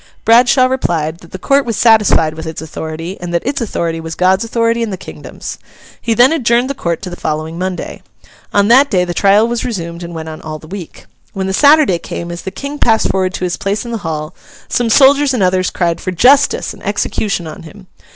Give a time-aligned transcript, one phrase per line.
[0.25, 4.15] Bradshaw replied, that the Court was satisfied with its authority, and that its authority was
[4.15, 5.59] God's authority and the kingdom's.
[6.01, 8.01] He then adjourned the Court to the following Monday.
[8.51, 11.05] On that day, the trial was resumed, and went on all the week.
[11.33, 14.33] When the Saturday came, as the King passed forward to his place in the Hall,
[14.67, 17.85] some soldiers and others cried for 'justice!' and execution on him.